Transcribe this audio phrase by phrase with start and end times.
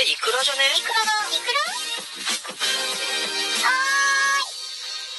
[0.00, 0.60] れイクラじゃね？
[0.78, 1.12] イクラだ。
[1.28, 1.60] イクラ
[3.60, 4.48] はーい。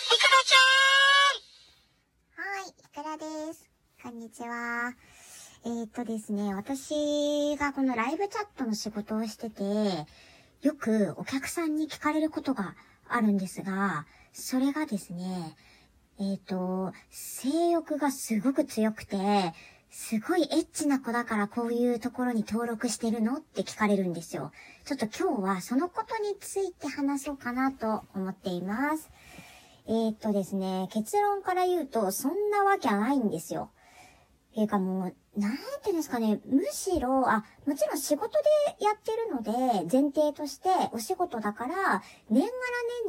[0.10, 0.66] イクラちゃ
[1.38, 1.46] ん
[2.42, 3.70] はい、イクラです。
[4.02, 4.96] こんにちは。
[5.66, 9.64] えー、っとですね、私がこのライブチャットの仕事をしてて、
[10.64, 12.76] よくお客さんに聞かれることが
[13.08, 15.56] あるんですが、それがですね、
[16.20, 19.54] えっ、と、性欲がすごく強くて、
[19.94, 23.36] すごいエッチな子だからこういうところに登録してるの？
[23.36, 24.54] って聞かれるんですよ。
[24.86, 29.12] ちょっと今日はそのことについて話そうかなと思っています。
[29.88, 33.70] えーっとですね、結論から言うと、そんなわけはないんですよ。
[34.54, 38.30] ていうかもう、なんていうんですかね、むしろ、あ、もちろん仕事
[38.78, 39.52] でやってるので、
[39.92, 42.54] 前提としてお仕事だから、年がら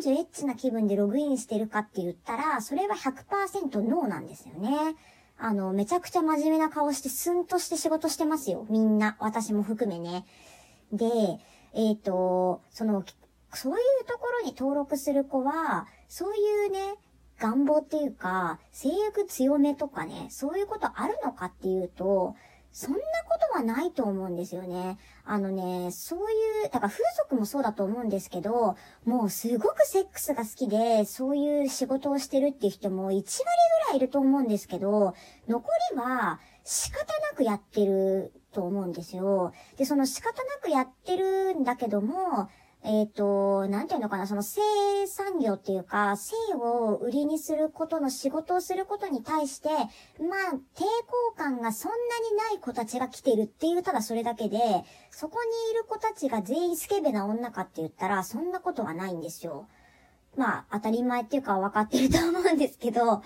[0.00, 4.96] 年中エッチな気分でログインしてるかって言ったら、それは100%ノーなんですよね。
[5.44, 8.64] あの、めちゃくちゃ真面目な顔してスンとして仕事してますよ。
[8.70, 9.16] みんな。
[9.18, 10.24] 私も含めね。
[10.92, 11.06] で、
[11.74, 13.04] えっ、と、その、
[13.52, 16.94] そういうところに登録する子は、そういうね、
[17.40, 22.36] 願望っていうか、性欲強めとかね、そういうことあるのかっていうと、
[22.72, 24.98] そんなことはないと思うんですよね。
[25.24, 26.22] あのね、そうい
[26.66, 33.22] う、だから風俗もそうだと思うんですけど、もうすごくセックスが好きで、そういう仕事をしてるっていう人も1割
[33.86, 35.14] ぐらいいると思うんですけど、
[35.48, 39.52] 残りは仕方なくやってると思うんですよ。
[39.76, 42.48] で、その仕方なくやってるんだけども、
[42.84, 44.60] えっ、と、なんていうのかな、その性
[45.06, 49.86] 産業っていうか、性を売りにすることの仕事をすることに対して、まあ、
[50.74, 51.96] 抵抗感がそんな
[52.30, 54.58] にない子たちが来てるっていう、ただそれだけで、
[55.12, 59.68] そこにいる子たちが全員スケベな女かって言ったら、そんなことはないんですよ。
[60.36, 63.22] まあ、当たり前っていうか分かってると思うんですけど、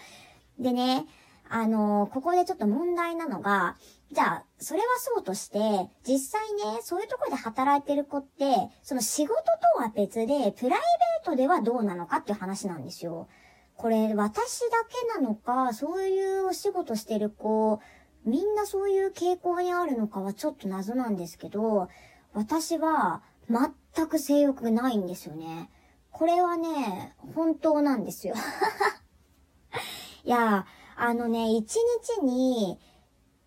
[0.58, 1.06] でね、
[1.48, 3.76] あのここでちょっと問題なのが、
[4.12, 5.58] じゃあ、それはそうとして、
[6.06, 9.34] 実際ね、そういうところで働いてる子って、その仕事
[9.76, 13.28] とは別で、プライベートではどうなのかっていう話なんですよ。
[13.76, 17.80] これ、私だけなのか、そういうお仕事してる子、
[18.24, 21.88] みんなそういう傾向にあるのかはちょっと謎なんですけど、
[22.32, 25.70] 私は全く性欲がないんですよね。
[26.10, 28.34] これはね、本当なんですよ。
[30.24, 32.80] いや、あのね、一日に、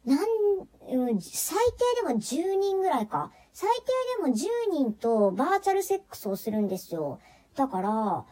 [0.06, 0.20] なん、
[0.92, 1.58] うん最
[1.96, 3.32] 低でも10人ぐらいか。
[3.54, 3.70] 最
[4.18, 7.20] 低でも10人とバーチャルセックスをするんですよ。
[7.56, 8.26] だから、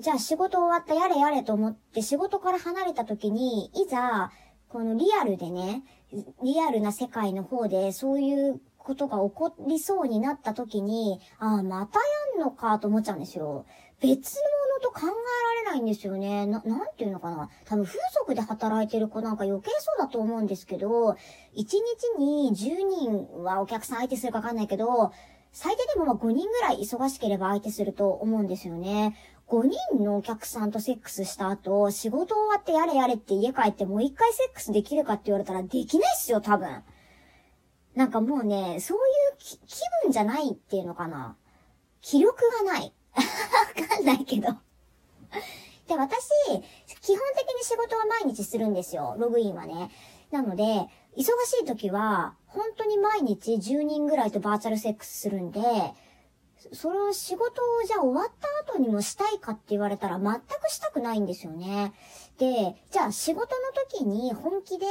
[0.00, 4.30] じゃあ仕事終わったやれやれと思って仕事から離れた時に、いざ、
[4.68, 5.82] このリアルでね、
[6.42, 11.98] リアルな世界の方でそういうことが起こりそうになった時に、ああ、また
[12.36, 13.66] やんのかと思っちゃうんですよ。
[14.00, 14.36] 別
[14.80, 16.46] と考えられないんですよね。
[16.46, 17.48] な、なんていうのかな。
[17.64, 21.16] 多分風俗で働いてる子なんか余計そうだと思うんですけど、1
[21.54, 21.78] 日
[22.18, 25.12] に10人はお客さん相手するかわかんないけど、
[25.52, 29.16] 最低でもまあ5人ぐらい忙しければ相手すると思うんですよね。
[29.48, 36.68] 5人のお客さんとセックスした後、仕事終わってやれやれって家帰ってもう一回セックスできるかって言われたらできないっすよ、多分。
[37.96, 39.04] なんかもうね、そういう
[39.38, 39.58] 気
[40.04, 41.36] 分じゃないっていうのかな。
[42.00, 42.94] 気力がない。
[43.12, 44.48] わかんないけど。
[45.88, 46.28] で、私、
[47.00, 49.16] 基本的に仕事は毎日するんですよ。
[49.18, 49.90] ログインはね。
[50.30, 50.62] なので、
[51.16, 51.26] 忙し
[51.62, 55.60] い時は、本当に毎日10人ぐらいとバーチャルセックスするんで、
[56.72, 61.94] その仕事をじゃあ終わった後にもしたいかって言われたら全くしたくないんですよね。
[62.38, 64.86] で、じゃあ仕事の時に本気で、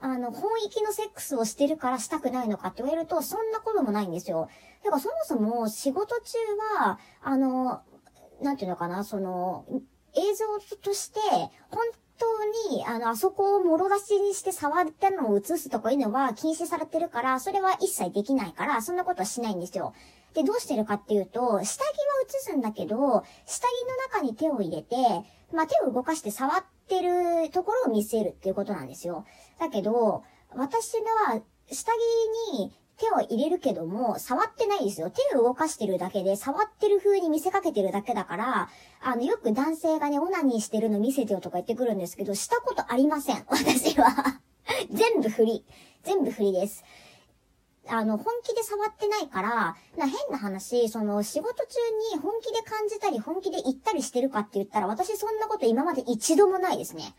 [0.00, 4.48] あの、本域のセックスをしてるからしたくないのかって言われると、そんなこともないんですよ。
[4.84, 6.38] だからそもそも仕事中
[6.78, 7.80] は、あの、
[8.42, 9.64] なんていうのかな、その、
[10.14, 11.20] 映像として、
[11.70, 11.84] 本
[12.18, 19.94] 当に、あの、あそこをもろ出しにして触ったのを映すとかいうのは禁止されてるから、それは一切できないから、そんなことはしないんですよ。
[20.34, 21.94] で、どうしてるかっていうと、下着は
[22.26, 22.96] 映すんだけど、
[23.46, 23.70] 下着
[24.12, 24.96] の中に手を入れて、
[25.52, 29.24] まあ、手を動かして触ってるところを見せるっていうことなんですよ。
[29.58, 30.24] だけど、
[30.54, 30.96] 私
[31.28, 35.10] は、下着に手を入れるけども、触ってないですよ。
[35.10, 38.68] 手を動かしてるだけで、触ってる風に見せかけてるだけだから、
[39.02, 43.44] あの、よく男性がね、オナニーしてるの見せてよとか言ってくるんですけど、したことありません。
[43.50, 44.40] 私は。
[44.90, 45.64] 全部振り。
[46.04, 46.84] 全部振りです。
[47.88, 51.78] あの、本気で触ってないから、な変な話、その、仕事中
[52.14, 57.14] に本気で感じたり、本気で言ったりしてるかって言ったら、私そんなこと今まで一度もないですね。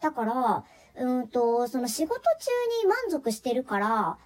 [0.00, 0.64] だから、
[0.96, 2.26] うんと、その仕事中
[2.82, 4.18] に満足してるから、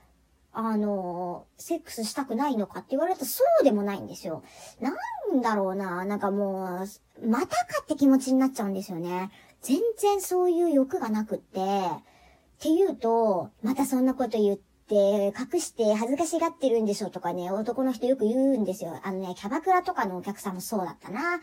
[0.59, 4.43] あの、セックスしたくないのかって言われるとそうでもないんですよ。
[4.81, 4.91] な
[5.37, 6.85] んだろうな、なんかも
[7.23, 9.31] う、またかって気持ちになっちゃうんですよね。
[9.61, 11.63] 全然そういう欲がなくって、っ
[12.59, 19.01] て言うと、またそんなこと言っって隠して恥ずかしがってるんでしょとかね、男の人よく言うんですよ。
[19.03, 21.41] あのね、キャバクラとかのお客さんもそうだったな。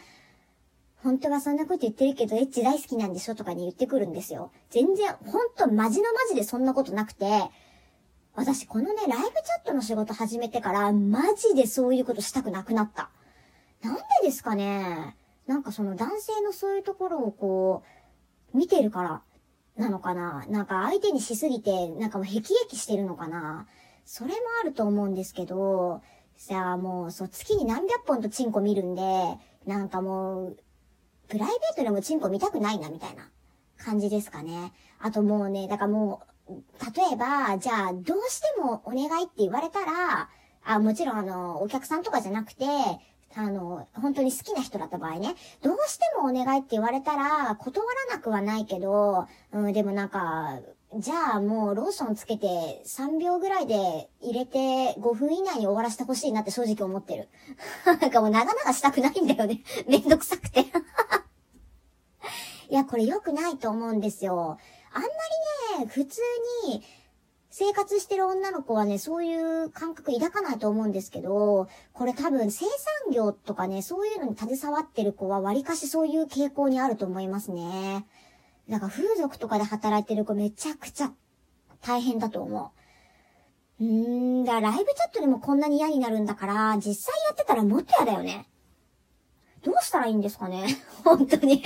[1.04, 4.52] 本当はそんなこと言ってるけど、エッチ大好きなんでしょとかに言ってくるんですよ。
[4.70, 7.26] 全然、ほんとマジのマジでそんなことなくて、
[8.36, 13.12] 私このね、ライブチャットの仕事始めてから、マジでそういうことしたくなくなった。
[13.84, 15.16] なんでですかね
[15.46, 17.84] なんかその男性のそういうところをこ
[18.54, 19.22] う、見てるから
[19.78, 23.68] なのかななんか相手にしすぎて、なんかもう辟易してるのかな
[24.06, 26.02] それもあると思うんですけど、
[26.36, 29.02] さあもう、そう、月に何百本とチンコ見るんで、
[29.68, 30.58] なんかもう、
[31.28, 33.30] プライベートでもチンコ見たくないな、みたいな
[33.78, 34.74] 感じですかね。
[35.00, 40.30] あともうね、だからもう、例えば、じゃあ、どうしてもお願いって言われたら、
[40.66, 42.66] あ、もちろんあの、お客さんとかじゃなくて、
[43.36, 50.60] あの、本当に好きな人だった場合ね、どうしてもお願いって言われたら、断らなくはないけど、うん、でもなんか、
[51.00, 57.30] じゃあもうローションつけて3秒ぐらいで入れて5分以内に終わらせてほしいなって正直思ってる。
[57.90, 59.64] なんかもう長々したくないんだよね。
[59.90, 60.68] めんどくさくて。
[62.70, 64.60] いや、これ良くないと思うんですよ。
[64.94, 65.14] あんまりね、
[65.88, 66.22] 普通
[66.68, 66.84] に、
[67.56, 78.08] 生活してる女の子はね、そういう感覚抱かないと思うんですけど、これ多分生産業とかね、そういうのに携わってる子は割かしそういう傾向にあると思いますね。
[78.68, 81.12] だから風俗とかで働いてる子めちゃくちゃ
[81.82, 82.72] 大変だと思
[83.80, 83.84] う。
[83.84, 88.48] うーん、だからライブチャットでもこんなに嫌になるんだから、実際やってたらもっと嫌だよね。
[89.64, 90.66] どうしたらいいんですかね
[91.06, 91.64] 本当に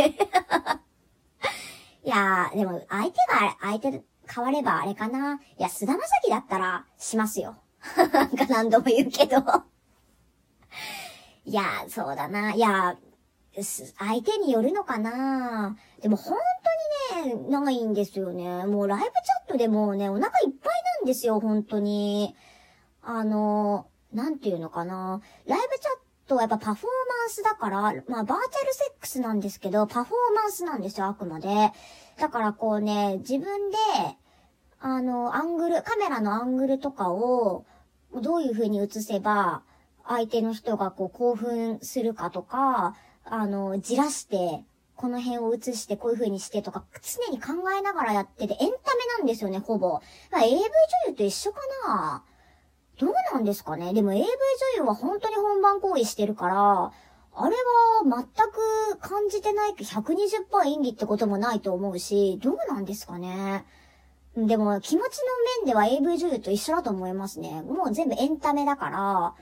[2.17, 5.35] やー、でも相手が相手変わればあれかな。
[5.35, 7.55] いや、菅田正樹だったらしますよ。
[8.13, 9.37] なんか何度も言うけど
[11.45, 12.53] いや、そうだな。
[12.53, 12.97] いや、
[13.97, 16.37] 相手によるのかなでも本
[17.23, 18.65] 当にね、ないんですよね。
[18.65, 22.35] もうライブチャットでもね、お腹いっぱいなんですよ、本当に。
[23.01, 25.21] あの、なんていうのかな。
[25.45, 25.59] ライ
[26.27, 26.85] チャットはやっぱパフォー
[27.21, 31.47] マンスだから、まあバーチャルセックスなんですけど、パフォーマンスなんですよ、あくまで。
[32.19, 33.77] だからこうね、自分で、
[34.79, 37.65] あの、アングル、カメラのアングルとかを、
[38.21, 39.63] どういう風に映せば、
[40.05, 44.63] 相手の人がこう興奮するかとか、あの、じらして、
[44.95, 48.71] この辺を映してこういう風にしてとか、常に考えながらやってて、エンタメ
[49.19, 50.01] なんですよね、ほぼ
[50.31, 50.43] ま。
[50.43, 50.61] AV 女
[51.07, 52.23] 優と一緒かな
[52.99, 53.93] どうなんですかね？
[53.93, 54.27] でも AV 女
[54.77, 56.91] 優は本当に本番行為してるから、
[57.39, 63.65] あれは全く感じてない120%演技ってこともないと思うし、どうなんですかね？
[64.35, 65.17] でも気持ち
[65.57, 67.61] の面では AV 女優と一緒だと思いますね。
[67.61, 69.35] もう全部エンタメだから、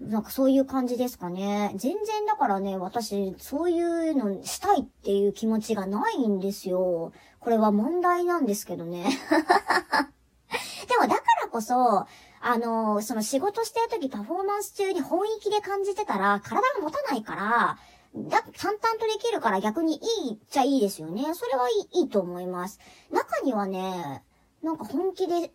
[0.00, 1.72] なんかそういう感じですかね？
[1.76, 7.12] 全然だからね、私、そういうのしたいっていう気持ちがないんですよ。
[7.40, 9.04] これは問題なんですけどね。
[10.88, 12.06] でもだからこそ、
[12.44, 17.78] あの、その仕事してる時パフォーマンス中に本域で感じてたら体が持たないから、
[18.14, 21.34] だ、淡々とできるから逆にいいっちゃいいですよね。
[21.34, 22.80] それはいいいいと思います。
[23.12, 24.24] 中にはね、
[24.62, 25.52] なんか本気で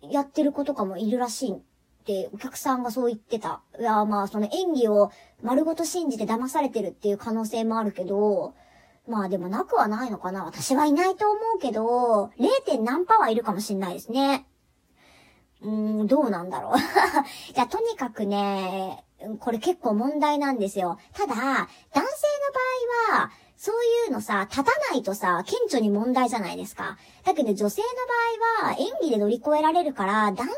[0.00, 1.56] やってる子とかもいるらしいっ
[2.04, 3.60] てお客さんがそう言ってた。
[3.78, 5.12] いや、まあその演技を
[5.42, 8.54] 丸ごと信じて騙されてるっていう可能性もあるけど、
[9.06, 10.44] まあでもなくはないのかな。
[10.44, 12.82] 私はいないと思うけど、0.
[12.82, 14.46] 何パワーいるかもしんないですね。
[15.62, 16.78] うーん、どうなんだろう。
[17.52, 19.04] じゃあ、とにかくね、
[19.40, 20.98] これ結構問題なんですよ。
[21.12, 22.04] ただ、男性の場
[23.16, 23.74] 合は、そう
[24.06, 26.96] いうのさ、立たないとさ、顕著に問題じゃないですか。
[27.24, 27.88] だけど女性の
[28.62, 30.54] 場合は演技で乗り越えられるから、男性よ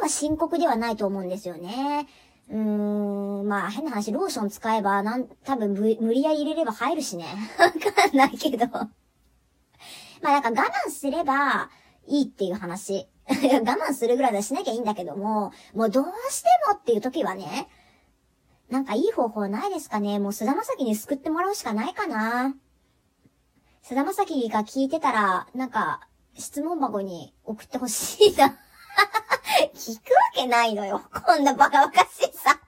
[0.00, 2.06] りは深刻ではないと思うんですよね。
[2.48, 7.26] うーん、まあ変な話、ローション使えば、なん、多分無理やり入れれば入るしね。
[7.58, 8.66] わかんないけど。
[10.22, 11.68] まあなんか我慢すれば
[12.06, 13.08] いいっていう話。
[13.28, 17.68] 我慢するぐらいはしなきゃいいんだけども、もうどうしてもっていう時はね、
[18.70, 20.18] なんかいい方法ないですかね？
[20.18, 22.54] もう菅田将暉に救ってもらうしかないかな。
[23.82, 26.00] 菅田将暉が聞いてたら、なんか、
[26.34, 28.58] 質問箱に送ってほしいな。
[29.74, 31.02] 聞くわけないのよ。
[31.24, 32.60] こんなバカバカしいさ。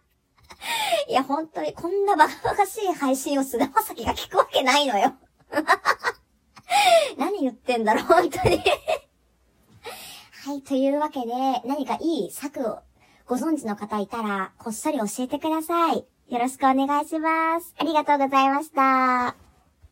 [1.09, 5.15] いや、本当に、こんなバカバカしい配信を菅田将暉が聞くわけないのよ。
[7.19, 8.63] 何言ってんだろう、本当に
[10.49, 11.27] はい、というわけで、
[11.67, 12.79] 何かいい策を
[13.27, 16.07] ご存知の方いたら、こっそり教えてください。
[16.31, 17.75] よろしくお願いします。
[17.79, 19.48] ありがとうございました。